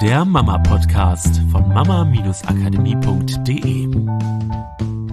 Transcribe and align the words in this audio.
der 0.00 0.24
Mama-Podcast 0.24 1.42
von 1.52 1.68
mama-akademie.de. 1.68 3.88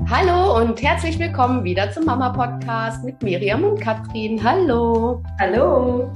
Hallo 0.10 0.62
und 0.62 0.82
herzlich 0.82 1.20
willkommen 1.20 1.66
wieder 1.66 1.92
zum 1.92 2.06
Mama-Podcast 2.06 3.04
mit 3.04 3.22
Miriam 3.22 3.66
und 3.66 3.82
Katrin. 3.82 4.42
Hallo. 4.42 5.22
Hallo. 5.42 6.10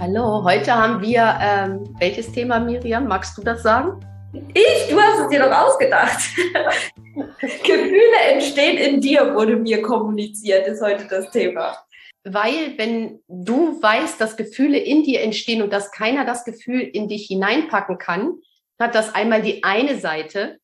Hallo, 0.00 0.42
heute 0.42 0.74
haben 0.74 1.00
wir 1.00 1.38
ähm, 1.40 1.84
welches 2.00 2.32
Thema, 2.32 2.58
Miriam? 2.58 3.06
Magst 3.06 3.38
du 3.38 3.42
das 3.42 3.62
sagen? 3.62 4.00
Ich? 4.32 4.88
Du 4.90 5.00
hast 5.00 5.20
es 5.20 5.28
dir 5.28 5.38
doch 5.38 5.56
ausgedacht. 5.56 6.18
Gefühle 7.40 8.32
entstehen 8.32 8.78
in 8.78 9.00
dir, 9.00 9.32
wurde 9.32 9.54
mir 9.54 9.80
kommuniziert, 9.80 10.66
ist 10.66 10.82
heute 10.82 11.06
das 11.08 11.30
Thema. 11.30 11.76
Weil 12.24 12.78
wenn 12.78 13.20
du 13.26 13.82
weißt, 13.82 14.20
dass 14.20 14.36
Gefühle 14.36 14.78
in 14.78 15.02
dir 15.02 15.22
entstehen 15.22 15.62
und 15.62 15.72
dass 15.72 15.90
keiner 15.90 16.24
das 16.24 16.44
Gefühl 16.44 16.80
in 16.80 17.08
dich 17.08 17.26
hineinpacken 17.26 17.98
kann, 17.98 18.34
hat 18.78 18.94
das 18.94 19.14
einmal 19.14 19.42
die 19.42 19.64
eine 19.64 19.98
Seite, 19.98 20.58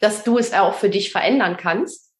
dass 0.00 0.24
du 0.24 0.38
es 0.38 0.52
auch 0.52 0.74
für 0.74 0.90
dich 0.90 1.12
verändern 1.12 1.56
kannst, 1.56 2.12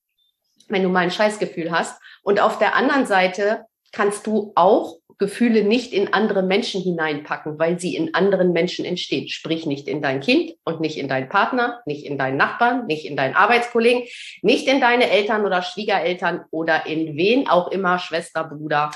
wenn 0.69 0.83
du 0.83 0.89
mal 0.89 1.01
ein 1.01 1.11
Scheißgefühl 1.11 1.71
hast. 1.71 2.01
Und 2.23 2.41
auf 2.41 2.59
der 2.59 2.75
anderen 2.75 3.07
Seite 3.07 3.67
kannst 3.93 4.27
du 4.27 4.53
auch 4.55 4.99
Gefühle 5.19 5.65
nicht 5.65 5.93
in 5.93 6.13
andere 6.13 6.43
Menschen 6.43 6.83
hineinpacken, 6.83 7.59
weil 7.59 7.79
sie 7.79 7.97
in 7.97 8.15
anderen 8.15 8.53
Menschen 8.53 8.85
entstehen. 8.85 9.29
Sprich 9.29 9.67
nicht 9.67 9.89
in 9.89 10.03
dein 10.03 10.21
Kind 10.21 10.55
und 10.65 10.81
nicht 10.81 10.99
in 10.99 11.09
deinen 11.09 11.29
Partner, 11.29 11.81
nicht 11.87 12.05
in 12.05 12.19
deinen 12.19 12.37
Nachbarn, 12.37 12.87
nicht 12.87 13.05
in 13.05 13.17
deinen 13.17 13.35
Arbeitskollegen, 13.35 14.05
nicht 14.43 14.69
in 14.69 14.81
deine 14.81 15.11
Eltern 15.11 15.45
oder 15.45 15.63
Schwiegereltern 15.63 16.45
oder 16.51 16.87
in 16.87 17.17
wen 17.17 17.49
auch 17.49 17.71
immer, 17.71 17.99
Schwester, 17.99 18.45
Bruder 18.45 18.91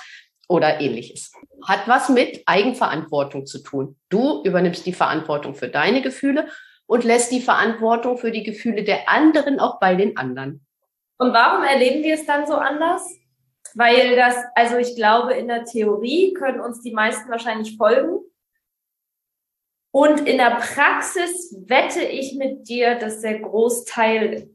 oder 0.49 0.81
ähnliches. 0.81 1.33
Hat 1.67 1.87
was 1.87 2.09
mit 2.09 2.43
Eigenverantwortung 2.47 3.47
zu 3.47 3.63
tun. 3.63 3.97
Du 4.09 4.43
übernimmst 4.45 4.87
die 4.87 4.93
Verantwortung 4.93 5.55
für 5.55 5.69
deine 5.69 6.03
Gefühle 6.03 6.49
und 6.87 7.05
lässt 7.05 7.31
die 7.33 7.41
Verantwortung 7.41 8.19
für 8.19 8.33
die 8.33 8.43
Gefühle 8.43 8.83
der 8.83 9.09
anderen 9.09 9.61
auch 9.61 9.79
bei 9.79 9.95
den 9.95 10.17
anderen. 10.17 10.65
Und 11.19 11.33
warum 11.33 11.65
erleben 11.65 12.03
wir 12.03 12.15
es 12.15 12.27
dann 12.27 12.47
so 12.47 12.55
anders? 12.55 13.13
Weil 13.75 14.17
das, 14.17 14.37
also 14.55 14.77
ich 14.77 14.97
glaube, 14.97 15.35
in 15.35 15.49
der 15.49 15.65
Theorie 15.65 16.33
können 16.35 16.61
uns 16.61 16.81
die 16.81 16.93
meisten 16.93 17.31
wahrscheinlich 17.31 17.77
folgen. 17.77 18.21
Und 19.91 20.29
in 20.29 20.39
der 20.39 20.57
Praxis 20.57 21.55
wette 21.67 22.03
ich 22.03 22.35
mit 22.35 22.69
dir, 22.69 22.97
dass 22.97 23.21
der 23.21 23.41
Großteil 23.41 24.51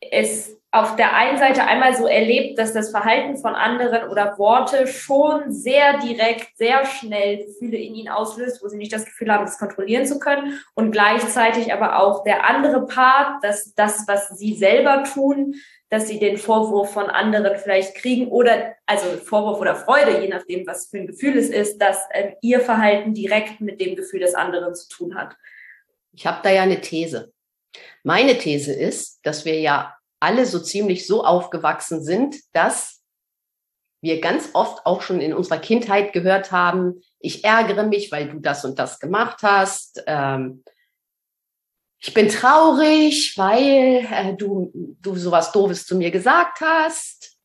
es 0.00 0.56
auf 0.76 0.96
der 0.96 1.14
einen 1.14 1.38
Seite 1.38 1.64
einmal 1.64 1.96
so 1.96 2.06
erlebt, 2.06 2.58
dass 2.58 2.74
das 2.74 2.90
Verhalten 2.90 3.38
von 3.38 3.54
anderen 3.54 4.10
oder 4.10 4.36
Worte 4.36 4.86
schon 4.86 5.50
sehr 5.50 5.98
direkt, 5.98 6.56
sehr 6.56 6.84
schnell 6.84 7.46
Gefühle 7.46 7.78
in 7.78 7.94
ihnen 7.94 8.08
auslöst, 8.08 8.62
wo 8.62 8.68
sie 8.68 8.76
nicht 8.76 8.92
das 8.92 9.06
Gefühl 9.06 9.32
haben, 9.32 9.46
das 9.46 9.58
kontrollieren 9.58 10.06
zu 10.06 10.18
können. 10.18 10.60
Und 10.74 10.92
gleichzeitig 10.92 11.72
aber 11.72 11.98
auch 11.98 12.24
der 12.24 12.46
andere 12.46 12.84
Part, 12.84 13.42
dass 13.42 13.74
das, 13.74 14.04
was 14.06 14.28
sie 14.38 14.54
selber 14.54 15.04
tun, 15.04 15.54
dass 15.88 16.08
sie 16.08 16.18
den 16.18 16.36
Vorwurf 16.36 16.92
von 16.92 17.08
anderen 17.08 17.56
vielleicht 17.58 17.94
kriegen 17.94 18.28
oder 18.28 18.74
also 18.86 19.06
Vorwurf 19.18 19.60
oder 19.60 19.76
Freude, 19.76 20.20
je 20.20 20.28
nachdem, 20.28 20.66
was 20.66 20.88
für 20.88 20.98
ein 20.98 21.06
Gefühl 21.06 21.36
es 21.36 21.48
ist, 21.48 21.78
dass 21.78 21.98
äh, 22.10 22.32
ihr 22.42 22.60
Verhalten 22.60 23.14
direkt 23.14 23.60
mit 23.60 23.80
dem 23.80 23.94
Gefühl 23.94 24.20
des 24.20 24.34
anderen 24.34 24.74
zu 24.74 24.88
tun 24.88 25.14
hat. 25.14 25.36
Ich 26.12 26.26
habe 26.26 26.40
da 26.42 26.50
ja 26.50 26.62
eine 26.62 26.80
These. 26.80 27.32
Meine 28.02 28.38
These 28.38 28.72
ist, 28.72 29.20
dass 29.22 29.44
wir 29.44 29.60
ja 29.60 29.96
alle 30.18 30.46
so 30.46 30.58
ziemlich 30.58 31.06
so 31.06 31.24
aufgewachsen 31.24 32.02
sind, 32.02 32.36
dass 32.52 33.02
wir 34.00 34.20
ganz 34.20 34.50
oft 34.54 34.86
auch 34.86 35.02
schon 35.02 35.20
in 35.20 35.34
unserer 35.34 35.58
Kindheit 35.58 36.12
gehört 36.12 36.52
haben, 36.52 37.00
ich 37.18 37.44
ärgere 37.44 37.84
mich, 37.84 38.12
weil 38.12 38.28
du 38.28 38.38
das 38.38 38.64
und 38.64 38.78
das 38.78 39.00
gemacht 39.00 39.42
hast. 39.42 40.02
Ähm, 40.06 40.62
ich 42.06 42.14
bin 42.14 42.28
traurig, 42.28 43.34
weil 43.36 44.06
äh, 44.08 44.36
du, 44.36 44.70
du 45.02 45.16
sowas 45.16 45.50
Doofes 45.50 45.86
zu 45.86 45.96
mir 45.96 46.12
gesagt 46.12 46.60
hast. 46.60 47.36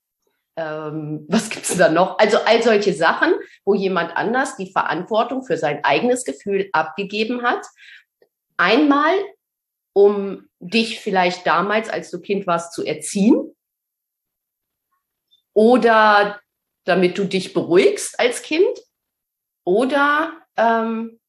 Ähm, 0.55 1.25
was 1.27 1.49
gibt's 1.49 1.75
da 1.75 1.89
noch? 1.89 2.19
Also 2.19 2.37
all 2.45 2.61
solche 2.61 2.93
Sachen, 2.93 3.33
wo 3.65 3.73
jemand 3.73 4.15
anders 4.15 4.57
die 4.57 4.71
Verantwortung 4.71 5.43
für 5.43 5.57
sein 5.57 5.83
eigenes 5.83 6.25
Gefühl 6.25 6.69
abgegeben 6.73 7.41
hat. 7.41 7.65
Einmal, 8.57 9.15
um 9.93 10.47
dich 10.59 10.99
vielleicht 10.99 11.47
damals, 11.47 11.89
als 11.89 12.11
du 12.11 12.21
Kind 12.21 12.45
warst, 12.45 12.73
zu 12.73 12.85
erziehen. 12.85 13.55
Oder 15.53 16.39
damit 16.83 17.17
du 17.17 17.23
dich 17.23 17.53
beruhigst 17.53 18.19
als 18.19 18.43
Kind. 18.43 18.79
Oder 19.63 20.33
ähm, 20.55 21.19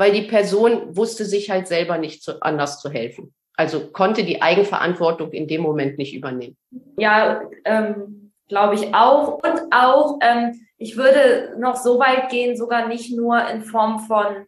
weil 0.00 0.12
die 0.12 0.22
Person 0.22 0.96
wusste 0.96 1.26
sich 1.26 1.50
halt 1.50 1.68
selber 1.68 1.98
nicht 1.98 2.22
zu, 2.22 2.40
anders 2.40 2.80
zu 2.80 2.88
helfen. 2.88 3.34
Also 3.54 3.90
konnte 3.92 4.24
die 4.24 4.40
Eigenverantwortung 4.40 5.30
in 5.32 5.46
dem 5.46 5.60
Moment 5.60 5.98
nicht 5.98 6.14
übernehmen. 6.14 6.56
Ja, 6.96 7.42
ähm, 7.66 8.32
glaube 8.48 8.76
ich 8.76 8.94
auch. 8.94 9.34
Und 9.34 9.60
auch, 9.70 10.18
ähm, 10.22 10.66
ich 10.78 10.96
würde 10.96 11.54
noch 11.58 11.76
so 11.76 11.98
weit 11.98 12.30
gehen, 12.30 12.56
sogar 12.56 12.88
nicht 12.88 13.14
nur 13.14 13.46
in 13.50 13.60
Form 13.60 13.98
von 13.98 14.46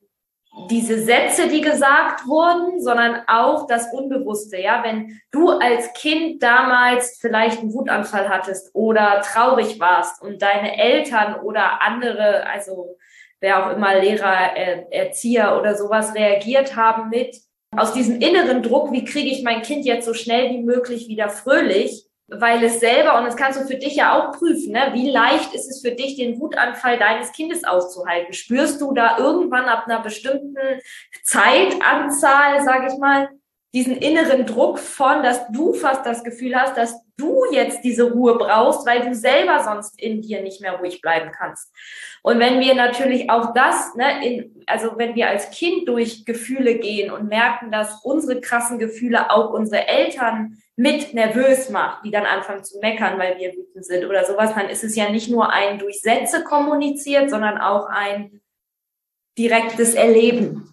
diese 0.71 1.03
Sätze, 1.03 1.49
die 1.49 1.61
gesagt 1.61 2.27
wurden, 2.27 2.81
sondern 2.81 3.21
auch 3.27 3.67
das 3.67 3.93
Unbewusste. 3.93 4.59
Ja, 4.59 4.83
wenn 4.83 5.21
du 5.33 5.51
als 5.51 5.93
Kind 5.93 6.43
damals 6.43 7.19
vielleicht 7.21 7.61
einen 7.61 7.75
Wutanfall 7.75 8.31
hattest 8.31 8.75
oder 8.75 9.21
traurig 9.21 9.79
warst 9.79 10.23
und 10.23 10.41
deine 10.41 10.79
Eltern 10.79 11.41
oder 11.41 11.83
andere, 11.83 12.47
also 12.47 12.97
wer 13.43 13.67
auch 13.67 13.77
immer 13.77 14.01
Lehrer, 14.01 14.57
Erzieher 14.91 15.59
oder 15.59 15.75
sowas 15.75 16.15
reagiert 16.15 16.77
haben 16.77 17.11
mit 17.11 17.37
aus 17.77 17.93
diesem 17.93 18.21
inneren 18.21 18.63
Druck, 18.63 18.93
wie 18.93 19.05
kriege 19.05 19.31
ich 19.31 19.43
mein 19.43 19.63
Kind 19.63 19.85
jetzt 19.85 20.07
so 20.07 20.15
schnell 20.15 20.51
wie 20.51 20.63
möglich 20.63 21.09
wieder 21.09 21.29
fröhlich, 21.29 22.07
weil 22.29 22.63
es 22.63 22.81
selber, 22.81 23.19
und 23.19 23.25
das 23.25 23.37
kannst 23.37 23.61
du 23.61 23.67
für 23.67 23.77
dich 23.77 23.97
ja 23.97 24.15
auch 24.15 24.39
prüfen, 24.39 24.73
ne? 24.73 24.91
wie 24.93 25.11
leicht 25.11 25.55
ist 25.55 25.69
es 25.69 25.81
für 25.81 25.93
dich, 25.93 26.17
den 26.17 26.39
Wutanfall 26.39 26.99
deines 26.99 27.33
Kindes 27.33 27.65
auszuhalten? 27.65 28.33
Spürst 28.33 28.81
du 28.81 28.93
da 28.93 29.19
irgendwann 29.19 29.65
ab 29.65 29.87
einer 29.87 30.01
bestimmten 30.01 30.57
Zeitanzahl, 31.25 32.63
sage 32.63 32.89
ich 32.93 32.99
mal, 32.99 33.29
diesen 33.75 33.97
inneren 33.97 34.47
Druck 34.47 34.79
von, 34.79 35.23
dass 35.23 35.47
du 35.49 35.73
fast 35.73 36.05
das 36.05 36.25
Gefühl 36.25 36.55
hast, 36.55 36.77
dass 36.77 36.95
du 37.23 37.45
jetzt 37.53 37.83
diese 37.85 38.11
Ruhe 38.11 38.37
brauchst, 38.37 38.87
weil 38.87 39.01
du 39.01 39.15
selber 39.15 39.63
sonst 39.65 40.01
in 40.01 40.21
dir 40.21 40.43
nicht 40.43 40.61
mehr 40.61 40.75
ruhig 40.75 41.01
bleiben 41.01 41.31
kannst. 41.33 41.73
Und 42.23 42.39
wenn 42.39 42.61
wir 42.61 42.75
natürlich 42.75 43.31
auch 43.31 43.53
das, 43.55 43.95
ne, 43.95 44.25
in, 44.27 44.65
also 44.67 44.93
wenn 44.97 45.15
wir 45.15 45.29
als 45.29 45.51
Kind 45.51 45.89
durch 45.89 46.25
Gefühle 46.25 46.77
gehen 46.77 47.11
und 47.11 47.29
merken, 47.29 47.71
dass 47.71 48.05
unsere 48.05 48.41
krassen 48.41 48.79
Gefühle 48.79 49.31
auch 49.31 49.51
unsere 49.53 49.89
Eltern 49.89 50.59
mit 50.77 51.15
nervös 51.15 51.69
macht, 51.71 52.05
die 52.05 52.11
dann 52.11 52.25
anfangen 52.25 52.65
zu 52.65 52.79
meckern, 52.81 53.19
weil 53.19 53.39
wir 53.39 53.53
wütend 53.53 53.85
sind 53.85 54.05
oder 54.05 54.25
sowas, 54.25 54.55
dann 54.55 54.69
ist 54.69 54.85
es 54.85 54.97
ja 54.97 55.11
nicht 55.11 55.31
nur 55.31 55.53
ein 55.53 55.79
durch 55.79 56.01
Sätze 56.01 56.45
kommuniziert, 56.45 57.31
sondern 57.31 57.59
auch 57.59 57.87
ein 57.87 58.41
direktes 59.39 59.95
Erleben. 59.95 60.72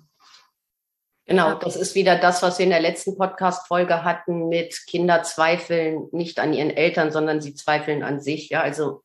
Genau, 1.30 1.54
das 1.54 1.76
ist 1.76 1.96
wieder 1.96 2.18
das, 2.18 2.42
was 2.42 2.58
wir 2.58 2.64
in 2.64 2.72
der 2.72 2.82
letzten 2.82 3.18
Podcast-Folge 3.18 4.04
hatten 4.04 4.50
mit 4.50 4.76
Kinder 4.88 5.24
zweifeln 5.24 6.08
nicht 6.12 6.40
an 6.40 6.54
ihren 6.54 6.72
Eltern, 6.72 7.12
sondern 7.12 7.40
sie 7.40 7.54
zweifeln 7.54 8.04
an 8.04 8.20
sich. 8.20 8.50
Ja, 8.50 8.62
also 8.62 9.04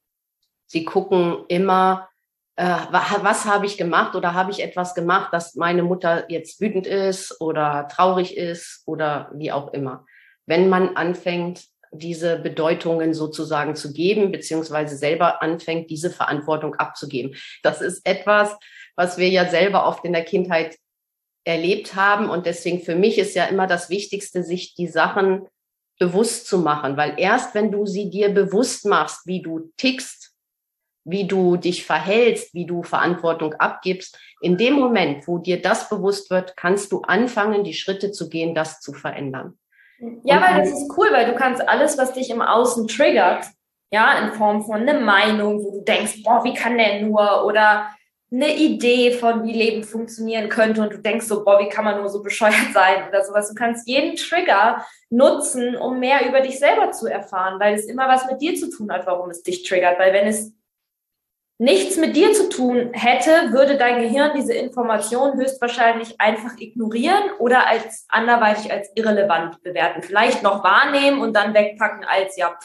sie 0.66 0.84
gucken 0.84 1.44
immer, 1.48 2.08
äh, 2.56 2.64
was 2.90 3.44
habe 3.44 3.66
ich 3.66 3.76
gemacht 3.76 4.14
oder 4.16 4.34
habe 4.34 4.50
ich 4.50 4.62
etwas 4.62 4.94
gemacht, 4.94 5.32
dass 5.32 5.54
meine 5.54 5.82
Mutter 5.82 6.30
jetzt 6.30 6.60
wütend 6.60 6.86
ist 6.86 7.40
oder 7.40 7.88
traurig 7.88 8.36
ist 8.36 8.82
oder 8.86 9.30
wie 9.34 9.52
auch 9.52 9.72
immer 9.72 10.04
wenn 10.46 10.68
man 10.68 10.96
anfängt, 10.96 11.64
diese 11.92 12.38
Bedeutungen 12.38 13.14
sozusagen 13.14 13.76
zu 13.76 13.92
geben, 13.92 14.32
beziehungsweise 14.32 14.96
selber 14.96 15.42
anfängt, 15.42 15.90
diese 15.90 16.10
Verantwortung 16.10 16.74
abzugeben. 16.74 17.36
Das 17.62 17.80
ist 17.80 18.04
etwas, 18.04 18.56
was 18.96 19.16
wir 19.16 19.28
ja 19.28 19.48
selber 19.48 19.86
oft 19.86 20.04
in 20.04 20.12
der 20.12 20.24
Kindheit 20.24 20.76
erlebt 21.44 21.94
haben. 21.94 22.28
Und 22.28 22.46
deswegen 22.46 22.80
für 22.80 22.96
mich 22.96 23.18
ist 23.18 23.34
ja 23.34 23.44
immer 23.44 23.66
das 23.66 23.90
Wichtigste, 23.90 24.42
sich 24.42 24.74
die 24.74 24.88
Sachen 24.88 25.46
bewusst 25.98 26.46
zu 26.46 26.58
machen, 26.58 26.96
weil 26.96 27.14
erst 27.18 27.54
wenn 27.54 27.70
du 27.70 27.86
sie 27.86 28.10
dir 28.10 28.30
bewusst 28.30 28.84
machst, 28.84 29.26
wie 29.26 29.42
du 29.42 29.70
tickst, 29.76 30.32
wie 31.04 31.26
du 31.26 31.56
dich 31.56 31.84
verhältst, 31.84 32.54
wie 32.54 32.66
du 32.66 32.82
Verantwortung 32.82 33.54
abgibst, 33.54 34.18
in 34.40 34.56
dem 34.56 34.74
Moment, 34.74 35.28
wo 35.28 35.38
dir 35.38 35.60
das 35.60 35.88
bewusst 35.88 36.30
wird, 36.30 36.56
kannst 36.56 36.90
du 36.92 37.02
anfangen, 37.02 37.62
die 37.62 37.74
Schritte 37.74 38.10
zu 38.10 38.28
gehen, 38.28 38.54
das 38.54 38.80
zu 38.80 38.92
verändern. 38.92 39.58
Ja, 40.24 40.42
weil 40.42 40.60
das 40.60 40.70
ist 40.70 40.92
cool, 40.96 41.08
weil 41.12 41.26
du 41.26 41.34
kannst 41.34 41.66
alles, 41.68 41.96
was 41.98 42.14
dich 42.14 42.30
im 42.30 42.42
Außen 42.42 42.88
triggert, 42.88 43.46
ja, 43.92 44.18
in 44.18 44.32
Form 44.32 44.64
von 44.64 44.80
einer 44.80 44.98
Meinung, 44.98 45.62
wo 45.62 45.70
du 45.70 45.84
denkst, 45.84 46.22
boah, 46.24 46.42
wie 46.42 46.54
kann 46.54 46.76
der 46.76 47.02
nur? 47.02 47.44
Oder 47.44 47.88
eine 48.34 48.56
Idee 48.56 49.12
von, 49.12 49.44
wie 49.44 49.52
Leben 49.52 49.84
funktionieren 49.84 50.48
könnte 50.48 50.82
und 50.82 50.92
du 50.92 50.98
denkst 50.98 51.26
so, 51.26 51.44
boah, 51.44 51.60
wie 51.60 51.68
kann 51.68 51.84
man 51.84 52.00
nur 52.00 52.08
so 52.08 52.22
bescheuert 52.22 52.72
sein 52.72 53.08
oder 53.08 53.24
sowas. 53.24 53.48
Du 53.48 53.54
kannst 53.54 53.86
jeden 53.86 54.16
Trigger 54.16 54.84
nutzen, 55.08 55.76
um 55.76 56.00
mehr 56.00 56.26
über 56.28 56.40
dich 56.40 56.58
selber 56.58 56.90
zu 56.90 57.06
erfahren, 57.06 57.60
weil 57.60 57.74
es 57.74 57.86
immer 57.86 58.08
was 58.08 58.26
mit 58.26 58.40
dir 58.40 58.56
zu 58.56 58.70
tun 58.70 58.90
hat, 58.90 59.06
warum 59.06 59.30
es 59.30 59.42
dich 59.42 59.62
triggert. 59.62 60.00
Weil 60.00 60.12
wenn 60.12 60.26
es 60.26 60.52
nichts 61.58 61.96
mit 61.96 62.16
dir 62.16 62.32
zu 62.32 62.48
tun 62.48 62.90
hätte, 62.92 63.52
würde 63.52 63.76
dein 63.76 64.02
Gehirn 64.02 64.32
diese 64.36 64.54
Information 64.54 65.36
höchstwahrscheinlich 65.36 66.20
einfach 66.20 66.58
ignorieren 66.58 67.22
oder 67.38 67.68
als 67.68 68.04
anderweitig 68.08 68.72
als 68.72 68.90
irrelevant 68.96 69.62
bewerten. 69.62 70.02
Vielleicht 70.02 70.42
noch 70.42 70.64
wahrnehmen 70.64 71.20
und 71.20 71.34
dann 71.34 71.54
wegpacken 71.54 72.04
als, 72.04 72.36
ja, 72.36 72.56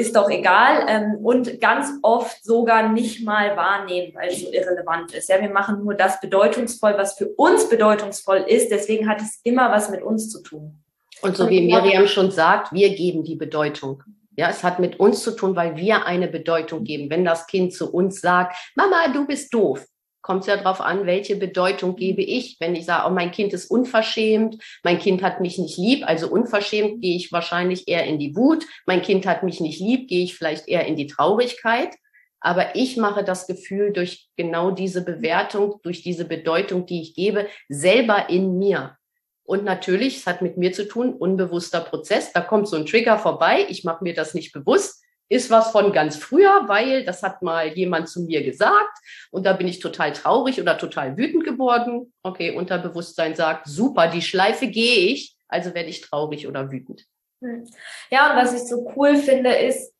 ist 0.00 0.16
doch 0.16 0.30
egal. 0.30 0.86
Ähm, 0.88 1.18
und 1.22 1.60
ganz 1.60 1.90
oft 2.02 2.44
sogar 2.44 2.88
nicht 2.88 3.24
mal 3.24 3.56
wahrnehmen, 3.56 4.12
weil 4.14 4.30
es 4.30 4.40
so 4.40 4.52
irrelevant 4.52 5.14
ist. 5.14 5.28
Ja, 5.28 5.40
wir 5.40 5.50
machen 5.50 5.84
nur 5.84 5.94
das 5.94 6.20
bedeutungsvoll, 6.20 6.94
was 6.96 7.14
für 7.16 7.28
uns 7.36 7.68
bedeutungsvoll 7.68 8.44
ist. 8.48 8.70
Deswegen 8.70 9.08
hat 9.08 9.20
es 9.20 9.40
immer 9.44 9.70
was 9.70 9.90
mit 9.90 10.02
uns 10.02 10.30
zu 10.30 10.42
tun. 10.42 10.82
Und 11.22 11.36
so 11.36 11.48
wie 11.48 11.60
Miriam 11.60 12.06
schon 12.06 12.30
sagt, 12.30 12.72
wir 12.72 12.94
geben 12.94 13.24
die 13.24 13.36
Bedeutung. 13.36 14.02
Ja, 14.36 14.48
es 14.48 14.64
hat 14.64 14.78
mit 14.78 14.98
uns 14.98 15.22
zu 15.22 15.32
tun, 15.32 15.54
weil 15.54 15.76
wir 15.76 16.06
eine 16.06 16.28
Bedeutung 16.28 16.84
geben. 16.84 17.10
Wenn 17.10 17.24
das 17.24 17.46
Kind 17.46 17.74
zu 17.74 17.92
uns 17.92 18.20
sagt, 18.20 18.56
Mama, 18.74 19.08
du 19.12 19.26
bist 19.26 19.52
doof, 19.52 19.84
kommt 20.22 20.42
es 20.42 20.46
ja 20.46 20.56
darauf 20.56 20.80
an, 20.80 21.06
welche 21.06 21.36
Bedeutung 21.36 21.96
gebe 21.96 22.22
ich. 22.22 22.56
Wenn 22.60 22.74
ich 22.74 22.84
sage, 22.84 23.08
oh, 23.08 23.14
mein 23.14 23.30
Kind 23.30 23.52
ist 23.52 23.70
unverschämt, 23.70 24.62
mein 24.82 24.98
Kind 24.98 25.22
hat 25.22 25.40
mich 25.40 25.58
nicht 25.58 25.78
lieb, 25.78 26.06
also 26.06 26.28
unverschämt 26.28 27.00
gehe 27.00 27.16
ich 27.16 27.32
wahrscheinlich 27.32 27.88
eher 27.88 28.04
in 28.04 28.18
die 28.18 28.36
Wut, 28.36 28.64
mein 28.86 29.02
Kind 29.02 29.26
hat 29.26 29.42
mich 29.42 29.60
nicht 29.60 29.80
lieb, 29.80 30.08
gehe 30.08 30.24
ich 30.24 30.36
vielleicht 30.36 30.68
eher 30.68 30.86
in 30.86 30.96
die 30.96 31.06
Traurigkeit. 31.06 31.94
Aber 32.40 32.74
ich 32.74 32.96
mache 32.96 33.22
das 33.22 33.46
Gefühl 33.46 33.92
durch 33.92 34.28
genau 34.36 34.70
diese 34.70 35.04
Bewertung, 35.04 35.78
durch 35.82 36.02
diese 36.02 36.24
Bedeutung, 36.24 36.86
die 36.86 37.02
ich 37.02 37.14
gebe, 37.14 37.46
selber 37.68 38.30
in 38.30 38.58
mir. 38.58 38.96
Und 39.42 39.64
natürlich, 39.64 40.18
es 40.18 40.26
hat 40.26 40.42
mit 40.42 40.56
mir 40.56 40.72
zu 40.72 40.86
tun, 40.86 41.12
unbewusster 41.12 41.80
Prozess. 41.80 42.32
Da 42.32 42.40
kommt 42.40 42.68
so 42.68 42.76
ein 42.76 42.86
Trigger 42.86 43.18
vorbei. 43.18 43.66
Ich 43.68 43.84
mache 43.84 44.04
mir 44.04 44.14
das 44.14 44.32
nicht 44.32 44.52
bewusst. 44.52 44.99
Ist 45.30 45.50
was 45.50 45.70
von 45.70 45.92
ganz 45.92 46.16
früher, 46.16 46.64
weil 46.66 47.04
das 47.04 47.22
hat 47.22 47.40
mal 47.40 47.68
jemand 47.68 48.08
zu 48.08 48.22
mir 48.22 48.42
gesagt. 48.42 48.98
Und 49.30 49.46
da 49.46 49.54
bin 49.54 49.68
ich 49.68 49.78
total 49.78 50.12
traurig 50.12 50.60
oder 50.60 50.76
total 50.76 51.16
wütend 51.16 51.44
geworden. 51.44 52.12
Okay, 52.22 52.50
Unterbewusstsein 52.50 53.34
sagt, 53.34 53.66
super, 53.68 54.08
die 54.08 54.22
Schleife 54.22 54.66
gehe 54.66 55.12
ich. 55.12 55.36
Also 55.48 55.74
werde 55.74 55.88
ich 55.88 56.02
traurig 56.02 56.46
oder 56.46 56.70
wütend. 56.70 57.06
Hm. 57.42 57.66
Ja, 58.10 58.32
und 58.32 58.36
was 58.36 58.52
ich 58.52 58.68
so 58.68 58.92
cool 58.96 59.16
finde, 59.16 59.54
ist, 59.54 59.94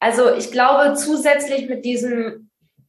also 0.00 0.34
ich 0.34 0.50
glaube, 0.50 0.94
zusätzlich 0.94 1.68
mit 1.68 1.84
diesem 1.84 2.48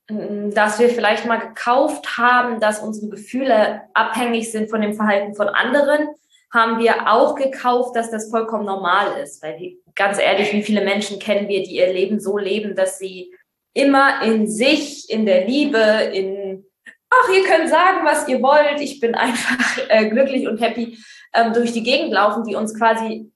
dass 0.09 0.79
wir 0.79 0.89
vielleicht 0.89 1.25
mal 1.25 1.37
gekauft 1.37 2.17
haben, 2.17 2.59
dass 2.59 2.79
unsere 2.79 3.09
Gefühle 3.09 3.83
abhängig 3.93 4.51
sind 4.51 4.69
von 4.69 4.81
dem 4.81 4.95
Verhalten 4.95 5.35
von 5.35 5.47
anderen, 5.47 6.07
haben 6.51 6.79
wir 6.79 7.11
auch 7.11 7.35
gekauft, 7.35 7.95
dass 7.95 8.11
das 8.11 8.29
vollkommen 8.29 8.65
normal 8.65 9.21
ist. 9.21 9.43
Weil 9.43 9.77
ganz 9.95 10.19
ehrlich, 10.19 10.51
wie 10.53 10.63
viele 10.63 10.83
Menschen 10.83 11.19
kennen 11.19 11.47
wir, 11.47 11.63
die 11.63 11.75
ihr 11.77 11.93
Leben 11.93 12.19
so 12.19 12.37
leben, 12.37 12.75
dass 12.75 12.97
sie 12.97 13.33
immer 13.73 14.21
in 14.23 14.47
sich, 14.47 15.09
in 15.09 15.25
der 15.25 15.45
Liebe, 15.45 15.77
in, 15.77 16.65
ach, 17.09 17.29
ihr 17.29 17.43
könnt 17.43 17.69
sagen, 17.69 17.99
was 18.03 18.27
ihr 18.27 18.41
wollt, 18.41 18.81
ich 18.81 18.99
bin 18.99 19.15
einfach 19.15 19.77
äh, 19.89 20.09
glücklich 20.09 20.47
und 20.47 20.59
happy, 20.59 20.97
ähm, 21.33 21.53
durch 21.53 21.71
die 21.73 21.83
Gegend 21.83 22.11
laufen, 22.11 22.43
die 22.43 22.55
uns 22.55 22.77
quasi 22.77 23.31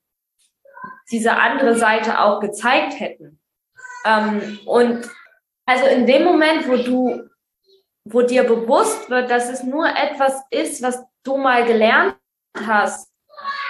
diese 1.11 1.33
andere 1.33 1.75
Seite 1.75 2.19
auch 2.19 2.39
gezeigt 2.39 2.99
hätten. 2.99 3.39
Ähm, 4.05 4.59
und 4.65 5.07
also 5.65 5.85
in 5.85 6.07
dem 6.07 6.23
Moment, 6.23 6.67
wo 6.67 6.77
du, 6.77 7.29
wo 8.05 8.21
dir 8.21 8.43
bewusst 8.43 9.09
wird, 9.09 9.29
dass 9.29 9.49
es 9.49 9.63
nur 9.63 9.87
etwas 9.87 10.41
ist, 10.49 10.81
was 10.81 11.03
du 11.23 11.37
mal 11.37 11.65
gelernt 11.65 12.15
hast 12.55 13.11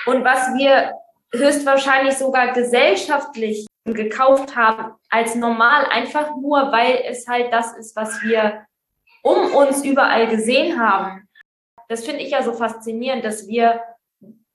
und 0.05 0.23
was 0.23 0.53
wir 0.55 0.93
höchstwahrscheinlich 1.33 2.17
sogar 2.17 2.53
gesellschaftlich 2.53 3.65
gekauft 3.85 4.55
haben 4.55 4.95
als 5.09 5.35
normal, 5.35 5.85
einfach 5.89 6.35
nur, 6.37 6.71
weil 6.71 7.03
es 7.05 7.27
halt 7.27 7.51
das 7.51 7.75
ist, 7.77 7.95
was 7.95 8.21
wir 8.21 8.65
um 9.23 9.53
uns 9.53 9.83
überall 9.83 10.27
gesehen 10.27 10.79
haben. 10.79 11.27
Das 11.89 12.05
finde 12.05 12.21
ich 12.21 12.31
ja 12.31 12.43
so 12.43 12.53
faszinierend, 12.53 13.25
dass 13.25 13.47
wir 13.47 13.81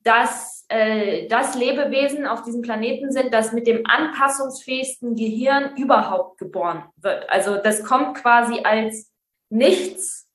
das, 0.02 0.64
äh, 0.68 1.26
das 1.28 1.54
Lebewesen 1.54 2.26
auf 2.26 2.42
diesem 2.42 2.62
Planeten 2.62 3.12
sind, 3.12 3.34
das 3.34 3.52
mit 3.52 3.66
dem 3.66 3.84
anpassungsfähigsten 3.86 5.14
Gehirn 5.14 5.76
überhaupt 5.76 6.38
geboren 6.38 6.84
wird. 6.96 7.28
Also 7.28 7.56
das 7.56 7.84
kommt 7.84 8.16
quasi 8.16 8.60
als 8.64 9.10
nichts 9.50 10.27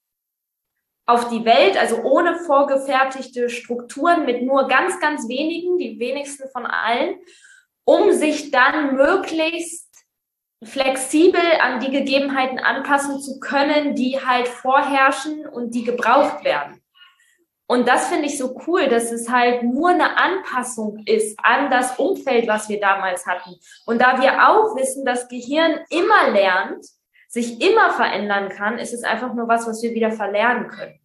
auf 1.05 1.29
die 1.29 1.43
Welt, 1.43 1.77
also 1.77 2.01
ohne 2.03 2.35
vorgefertigte 2.35 3.49
Strukturen, 3.49 4.25
mit 4.25 4.43
nur 4.43 4.67
ganz, 4.67 4.99
ganz 4.99 5.27
wenigen, 5.27 5.77
die 5.77 5.99
wenigsten 5.99 6.49
von 6.49 6.65
allen, 6.65 7.19
um 7.85 8.13
sich 8.13 8.51
dann 8.51 8.95
möglichst 8.95 9.89
flexibel 10.63 11.41
an 11.61 11.81
die 11.81 11.91
Gegebenheiten 11.91 12.59
anpassen 12.59 13.19
zu 13.19 13.39
können, 13.39 13.95
die 13.95 14.23
halt 14.25 14.47
vorherrschen 14.47 15.45
und 15.45 15.75
die 15.75 15.83
gebraucht 15.83 16.45
werden. 16.45 16.81
Und 17.67 17.87
das 17.87 18.07
finde 18.07 18.27
ich 18.27 18.37
so 18.37 18.55
cool, 18.67 18.87
dass 18.87 19.11
es 19.11 19.29
halt 19.29 19.63
nur 19.63 19.89
eine 19.89 20.17
Anpassung 20.17 21.01
ist 21.05 21.37
an 21.41 21.71
das 21.71 21.97
Umfeld, 21.97 22.47
was 22.47 22.69
wir 22.69 22.79
damals 22.79 23.25
hatten. 23.25 23.55
Und 23.85 24.01
da 24.01 24.21
wir 24.21 24.49
auch 24.49 24.75
wissen, 24.75 25.05
dass 25.05 25.27
Gehirn 25.27 25.79
immer 25.89 26.29
lernt, 26.29 26.85
sich 27.33 27.59
immer 27.61 27.91
verändern 27.93 28.49
kann, 28.49 28.77
ist 28.77 28.93
es 28.93 29.03
einfach 29.03 29.33
nur 29.33 29.47
was, 29.47 29.65
was 29.65 29.81
wir 29.81 29.95
wieder 29.95 30.11
verlernen 30.11 30.67
können. 30.67 30.99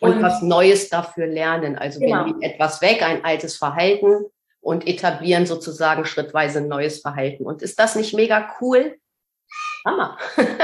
Und, 0.00 0.14
und 0.14 0.22
was 0.22 0.42
Neues 0.42 0.88
dafür 0.88 1.28
lernen. 1.28 1.78
Also 1.78 2.00
genau. 2.00 2.24
wir 2.24 2.24
nehmen 2.24 2.42
etwas 2.42 2.82
weg, 2.82 3.02
ein 3.02 3.24
altes 3.24 3.56
Verhalten 3.56 4.24
und 4.60 4.88
etablieren 4.88 5.46
sozusagen 5.46 6.06
schrittweise 6.06 6.58
ein 6.58 6.66
neues 6.66 7.00
Verhalten. 7.00 7.46
Und 7.46 7.62
ist 7.62 7.78
das 7.78 7.94
nicht 7.94 8.14
mega 8.14 8.50
cool? 8.60 8.98
Hammer. 9.86 10.18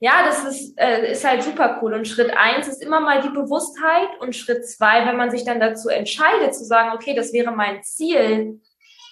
Ja, 0.00 0.22
das 0.26 0.44
ist, 0.44 0.78
äh, 0.78 1.12
ist 1.12 1.24
halt 1.24 1.42
super 1.42 1.78
cool. 1.80 1.94
Und 1.94 2.06
Schritt 2.06 2.36
eins 2.36 2.68
ist 2.68 2.82
immer 2.82 3.00
mal 3.00 3.22
die 3.22 3.30
Bewusstheit. 3.30 4.08
Und 4.20 4.36
Schritt 4.36 4.68
zwei, 4.68 5.06
wenn 5.06 5.16
man 5.16 5.30
sich 5.30 5.44
dann 5.44 5.60
dazu 5.60 5.88
entscheidet, 5.88 6.54
zu 6.54 6.62
sagen, 6.64 6.90
okay, 6.94 7.14
das 7.14 7.32
wäre 7.32 7.52
mein 7.52 7.82
Ziel, 7.82 8.60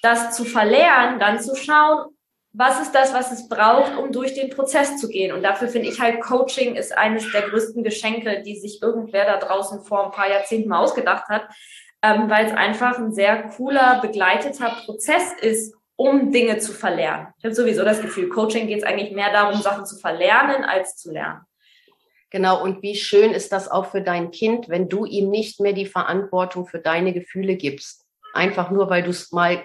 das 0.02 0.36
zu 0.36 0.44
verlernen, 0.44 1.18
dann 1.18 1.40
zu 1.40 1.56
schauen, 1.56 2.11
was 2.54 2.82
ist 2.82 2.92
das, 2.92 3.14
was 3.14 3.32
es 3.32 3.48
braucht, 3.48 3.96
um 3.96 4.12
durch 4.12 4.34
den 4.34 4.50
Prozess 4.50 4.98
zu 4.98 5.08
gehen. 5.08 5.32
Und 5.32 5.42
dafür 5.42 5.68
finde 5.68 5.88
ich 5.88 6.00
halt, 6.00 6.20
Coaching 6.20 6.76
ist 6.76 6.96
eines 6.96 7.30
der 7.32 7.42
größten 7.42 7.82
Geschenke, 7.82 8.42
die 8.42 8.58
sich 8.58 8.82
irgendwer 8.82 9.24
da 9.24 9.38
draußen 9.38 9.82
vor 9.82 10.04
ein 10.04 10.10
paar 10.10 10.30
Jahrzehnten 10.30 10.68
mal 10.68 10.80
ausgedacht 10.80 11.28
hat, 11.28 11.48
ähm, 12.02 12.28
weil 12.28 12.46
es 12.46 12.52
einfach 12.52 12.98
ein 12.98 13.12
sehr 13.12 13.44
cooler, 13.44 14.00
begleiteter 14.02 14.76
Prozess 14.84 15.32
ist, 15.40 15.74
um 15.96 16.30
Dinge 16.30 16.58
zu 16.58 16.72
verlernen. 16.72 17.28
Ich 17.38 17.44
habe 17.44 17.54
sowieso 17.54 17.84
das 17.84 18.02
Gefühl, 18.02 18.28
Coaching 18.28 18.66
geht 18.66 18.78
es 18.78 18.84
eigentlich 18.84 19.12
mehr 19.12 19.32
darum, 19.32 19.60
Sachen 19.62 19.86
zu 19.86 19.96
verlernen, 19.96 20.64
als 20.64 20.96
zu 20.96 21.10
lernen. 21.10 21.42
Genau, 22.28 22.62
und 22.62 22.82
wie 22.82 22.96
schön 22.96 23.32
ist 23.32 23.52
das 23.52 23.70
auch 23.70 23.86
für 23.86 24.00
dein 24.00 24.30
Kind, 24.30 24.68
wenn 24.68 24.88
du 24.88 25.04
ihm 25.04 25.30
nicht 25.30 25.60
mehr 25.60 25.74
die 25.74 25.86
Verantwortung 25.86 26.66
für 26.66 26.78
deine 26.78 27.12
Gefühle 27.12 27.56
gibst. 27.56 28.06
Einfach 28.34 28.70
nur, 28.70 28.90
weil 28.90 29.02
du 29.02 29.10
es 29.10 29.32
mal 29.32 29.62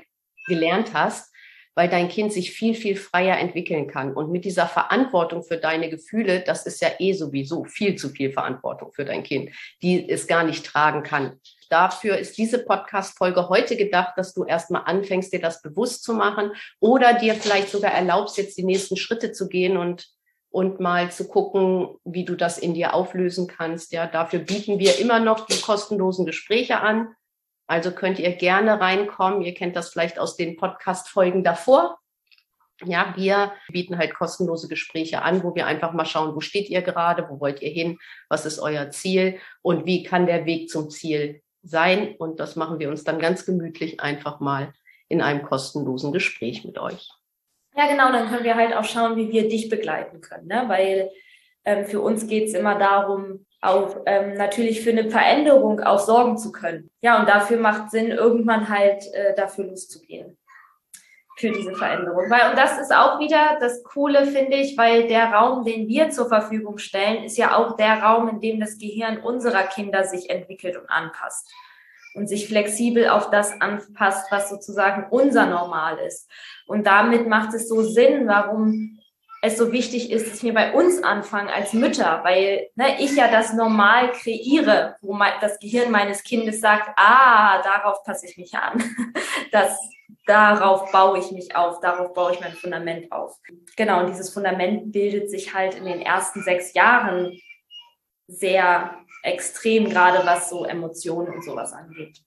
gelernt 0.47 0.93
hast, 0.93 1.33
weil 1.77 1.89
dein 1.89 2.10
Kind 2.10 2.34
sich 2.34 2.51
viel, 2.51 2.74
viel 2.74 2.96
freier 2.96 3.38
entwickeln 3.38 3.88
kann. 3.88 4.12
Und 4.12 4.31
mit 4.31 4.46
dieser 4.46 4.65
Verantwortung 4.65 5.43
für 5.43 5.57
deine 5.57 5.91
Gefühle, 5.91 6.39
das 6.41 6.65
ist 6.65 6.81
ja 6.81 6.89
eh 6.98 7.13
sowieso 7.13 7.65
viel 7.65 7.96
zu 7.96 8.10
viel 8.10 8.31
Verantwortung 8.31 8.91
für 8.93 9.05
dein 9.05 9.22
Kind, 9.22 9.51
die 9.84 10.10
es 10.10 10.25
gar 10.25 10.43
nicht 10.43 10.65
tragen 10.65 11.03
kann 11.03 11.39
dafür 11.69 12.17
ist 12.17 12.38
diese 12.38 12.60
Podcast-Folge 12.60 13.50
heute 13.50 13.75
gedacht, 13.75 14.13
dass 14.15 14.34
du 14.34 14.46
erstmal 14.46 14.84
anfängst, 14.86 15.34
dir 15.34 15.41
das 15.41 15.62
bewusst 15.62 16.01
zu 16.01 16.13
machen 16.13 16.51
oder 16.79 17.13
dir 17.13 17.36
vielleicht 17.36 17.67
sogar 17.69 17.91
erlaubst, 17.91 18.38
jetzt 18.38 18.57
die 18.57 18.63
nächsten 18.63 18.96
Schritte 18.96 19.34
zu 19.34 19.50
gehen 19.50 19.75
und 19.75 20.07
und 20.50 20.79
mal 20.79 21.12
zu 21.12 21.27
gucken, 21.27 21.89
wie 22.05 22.25
du 22.25 22.36
das 22.36 22.57
in 22.57 22.74
dir 22.74 22.93
auflösen 22.93 23.48
kannst. 23.48 23.91
Ja, 23.91 24.07
dafür 24.07 24.39
bieten 24.39 24.79
wir 24.79 24.98
immer 24.98 25.19
noch 25.19 25.46
die 25.46 25.60
kostenlosen 25.60 26.25
Gespräche 26.25 26.79
an. 26.79 27.10
Also 27.67 27.91
könnt 27.91 28.17
ihr 28.17 28.31
gerne 28.31 28.79
reinkommen. 28.79 29.41
Ihr 29.41 29.53
kennt 29.53 29.75
das 29.75 29.89
vielleicht 29.89 30.19
aus 30.19 30.38
den 30.38 30.55
Podcast-Folgen 30.55 31.43
davor. 31.43 32.00
Ja, 32.86 33.13
wir 33.17 33.53
bieten 33.69 33.97
halt 33.97 34.13
kostenlose 34.13 34.67
Gespräche 34.67 35.21
an, 35.21 35.43
wo 35.43 35.55
wir 35.55 35.65
einfach 35.65 35.93
mal 35.93 36.05
schauen, 36.05 36.36
wo 36.36 36.41
steht 36.41 36.69
ihr 36.69 36.81
gerade, 36.81 37.27
wo 37.29 37.39
wollt 37.39 37.62
ihr 37.62 37.71
hin, 37.71 37.97
was 38.29 38.45
ist 38.45 38.59
euer 38.59 38.91
Ziel 38.91 39.39
und 39.62 39.86
wie 39.86 40.03
kann 40.03 40.27
der 40.27 40.45
Weg 40.45 40.69
zum 40.69 40.89
Ziel 40.89 41.41
sein. 41.63 42.15
Und 42.17 42.39
das 42.39 42.55
machen 42.55 42.79
wir 42.79 42.89
uns 42.89 43.03
dann 43.03 43.19
ganz 43.19 43.45
gemütlich 43.45 44.00
einfach 44.00 44.39
mal 44.39 44.74
in 45.09 45.21
einem 45.21 45.41
kostenlosen 45.41 46.13
Gespräch 46.13 46.63
mit 46.63 46.77
euch. 46.77 47.09
Ja, 47.75 47.88
genau, 47.88 48.12
dann 48.12 48.29
können 48.29 48.43
wir 48.43 48.55
halt 48.55 48.75
auch 48.75 48.86
schauen, 48.86 49.15
wie 49.15 49.31
wir 49.31 49.50
dich 49.50 49.69
begleiten 49.69 50.21
können, 50.21 50.47
ne? 50.47 50.65
weil 50.67 51.12
ähm, 51.65 51.86
für 51.86 52.01
uns 52.01 52.27
geht 52.27 52.47
es 52.47 52.53
immer 52.53 52.77
darum, 52.77 53.45
auch 53.61 53.97
ähm, 54.05 54.35
natürlich 54.35 54.81
für 54.81 54.91
eine 54.91 55.09
Veränderung 55.09 55.79
auch 55.79 55.99
sorgen 55.99 56.37
zu 56.37 56.51
können. 56.51 56.89
Ja, 57.01 57.19
und 57.19 57.27
dafür 57.27 57.57
macht 57.57 57.91
Sinn, 57.91 58.11
irgendwann 58.11 58.69
halt 58.69 59.03
äh, 59.13 59.33
dafür 59.35 59.65
loszugehen 59.65 60.37
für 61.37 61.51
diese 61.51 61.73
Veränderung. 61.73 62.29
Weil, 62.29 62.49
und 62.49 62.57
das 62.57 62.79
ist 62.79 62.93
auch 62.93 63.19
wieder 63.19 63.57
das 63.59 63.83
Coole, 63.83 64.25
finde 64.25 64.57
ich, 64.57 64.77
weil 64.77 65.07
der 65.07 65.31
Raum, 65.31 65.63
den 65.63 65.87
wir 65.87 66.09
zur 66.09 66.27
Verfügung 66.27 66.79
stellen, 66.79 67.23
ist 67.23 67.37
ja 67.37 67.55
auch 67.55 67.75
der 67.75 68.01
Raum, 68.01 68.27
in 68.27 68.41
dem 68.41 68.59
das 68.59 68.77
Gehirn 68.77 69.19
unserer 69.19 69.63
Kinder 69.63 70.03
sich 70.03 70.29
entwickelt 70.29 70.77
und 70.77 70.89
anpasst 70.89 71.51
und 72.15 72.27
sich 72.27 72.47
flexibel 72.47 73.07
auf 73.09 73.29
das 73.29 73.61
anpasst, 73.61 74.31
was 74.31 74.49
sozusagen 74.49 75.05
unser 75.11 75.45
Normal 75.45 75.99
ist. 75.99 76.27
Und 76.65 76.87
damit 76.87 77.27
macht 77.27 77.53
es 77.53 77.69
so 77.69 77.83
Sinn, 77.83 78.27
warum 78.27 78.96
es 79.47 79.57
so 79.57 79.71
wichtig 79.71 80.11
ist, 80.11 80.31
dass 80.31 80.43
wir 80.43 80.53
bei 80.53 80.73
uns 80.73 81.03
anfangen 81.03 81.49
als 81.49 81.73
Mütter, 81.73 82.21
weil 82.23 82.69
ne, 82.75 82.99
ich 82.99 83.15
ja 83.15 83.29
das 83.29 83.53
normal 83.53 84.11
kreiere, 84.11 84.95
wo 85.01 85.13
mein, 85.13 85.33
das 85.41 85.59
Gehirn 85.59 85.91
meines 85.91 86.23
Kindes 86.23 86.61
sagt, 86.61 86.89
ah, 86.95 87.61
darauf 87.61 88.03
passe 88.03 88.25
ich 88.27 88.37
mich 88.37 88.55
an. 88.55 88.83
Das, 89.51 89.79
darauf 90.25 90.91
baue 90.91 91.19
ich 91.19 91.31
mich 91.31 91.55
auf, 91.55 91.79
darauf 91.79 92.13
baue 92.13 92.33
ich 92.33 92.41
mein 92.41 92.51
Fundament 92.51 93.11
auf. 93.13 93.37
Genau, 93.77 94.01
und 94.01 94.09
dieses 94.09 94.33
Fundament 94.33 94.91
bildet 94.91 95.29
sich 95.29 95.53
halt 95.53 95.75
in 95.75 95.85
den 95.85 96.01
ersten 96.01 96.43
sechs 96.43 96.73
Jahren 96.73 97.39
sehr 98.27 98.97
extrem, 99.23 99.89
gerade 99.89 100.25
was 100.25 100.49
so 100.49 100.65
Emotionen 100.65 101.33
und 101.33 101.45
sowas 101.45 101.71
angeht. 101.71 102.21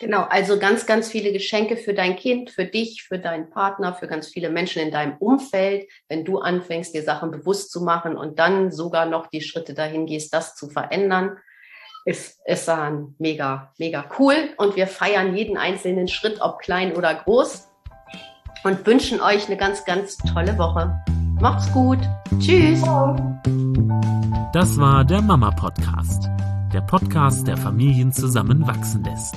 Genau, 0.00 0.22
also 0.22 0.58
ganz, 0.58 0.86
ganz 0.86 1.08
viele 1.08 1.32
Geschenke 1.32 1.76
für 1.76 1.94
dein 1.94 2.16
Kind, 2.16 2.50
für 2.50 2.64
dich, 2.64 3.04
für 3.04 3.18
deinen 3.18 3.50
Partner, 3.50 3.94
für 3.94 4.06
ganz 4.06 4.28
viele 4.28 4.50
Menschen 4.50 4.82
in 4.82 4.90
deinem 4.90 5.16
Umfeld, 5.18 5.88
wenn 6.08 6.24
du 6.24 6.38
anfängst, 6.38 6.94
dir 6.94 7.02
Sachen 7.02 7.30
bewusst 7.30 7.70
zu 7.70 7.82
machen 7.82 8.16
und 8.16 8.38
dann 8.38 8.72
sogar 8.72 9.06
noch 9.06 9.28
die 9.28 9.40
Schritte 9.40 9.74
dahin 9.74 10.06
gehst, 10.06 10.34
das 10.34 10.56
zu 10.56 10.68
verändern, 10.68 11.38
ist, 12.04 12.40
ist 12.44 12.68
dann 12.68 13.14
mega, 13.18 13.72
mega 13.78 14.04
cool. 14.18 14.34
Und 14.58 14.76
wir 14.76 14.86
feiern 14.86 15.36
jeden 15.36 15.56
einzelnen 15.56 16.08
Schritt, 16.08 16.40
ob 16.40 16.58
klein 16.58 16.94
oder 16.94 17.14
groß 17.14 17.68
und 18.64 18.86
wünschen 18.86 19.20
euch 19.20 19.46
eine 19.46 19.56
ganz, 19.56 19.84
ganz 19.84 20.18
tolle 20.18 20.58
Woche. 20.58 20.94
Macht's 21.40 21.72
gut. 21.72 21.98
Tschüss. 22.40 22.82
Das 24.52 24.78
war 24.78 25.04
der 25.04 25.22
Mama 25.22 25.50
Podcast 25.50 26.28
der 26.74 26.80
Podcast, 26.80 27.46
der 27.46 27.56
Familien 27.56 28.12
zusammenwachsen 28.12 29.04
lässt. 29.04 29.36